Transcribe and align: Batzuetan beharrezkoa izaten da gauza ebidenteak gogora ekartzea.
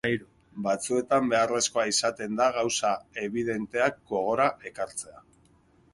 Batzuetan 0.67 1.27
beharrezkoa 1.33 1.83
izaten 1.91 2.39
da 2.41 2.47
gauza 2.57 2.95
ebidenteak 3.27 4.03
gogora 4.15 4.49
ekartzea. 4.71 5.25